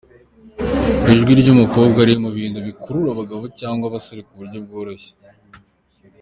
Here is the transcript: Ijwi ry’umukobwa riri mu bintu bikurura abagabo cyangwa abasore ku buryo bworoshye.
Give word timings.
Ijwi 1.13 1.31
ry’umukobwa 1.41 1.99
riri 2.07 2.19
mu 2.23 2.29
bintu 2.37 2.59
bikurura 2.67 3.09
abagabo 3.11 3.43
cyangwa 3.59 3.83
abasore 3.87 4.21
ku 4.27 4.33
buryo 4.39 4.57
bworoshye. 4.65 5.11